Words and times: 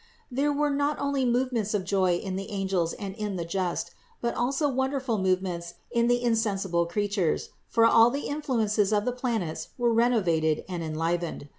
There 0.31 0.51
were 0.51 0.71
not 0.71 0.97
only 0.97 1.25
movements 1.25 1.75
of 1.75 1.83
joy 1.85 2.15
in 2.15 2.35
the 2.35 2.49
angels 2.49 2.93
and 2.93 3.13
in 3.13 3.35
the 3.35 3.45
just, 3.45 3.91
but 4.19 4.33
also 4.33 4.67
wonderful 4.67 5.19
movements 5.19 5.75
in 5.91 6.07
the 6.07 6.23
insensible 6.23 6.87
creatures; 6.87 7.49
for 7.67 7.85
all 7.85 8.09
the 8.09 8.25
influences 8.27 8.91
of 8.91 9.05
the 9.05 9.11
planets 9.11 9.67
were 9.77 9.93
renovated 9.93 10.65
and 10.67 10.81
enlivened. 10.81 11.49